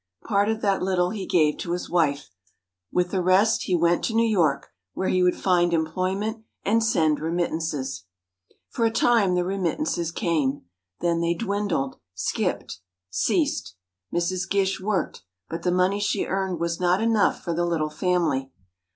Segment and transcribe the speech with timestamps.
[0.23, 2.31] Part of that little he gave to his wife;
[2.91, 7.19] with the rest, he went to New York, where he would find employment and send
[7.19, 8.05] remittances.
[8.69, 10.63] For a time the remittances came;
[11.01, 12.79] then they dwindled, skipped,
[13.11, 13.75] ceased.
[14.11, 14.49] Mrs.
[14.49, 18.49] Gish worked, but the money she earned was not enough for the little family.